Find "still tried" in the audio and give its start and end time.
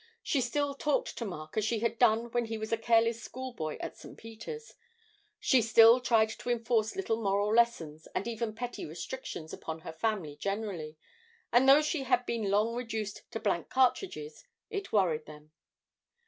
5.61-6.29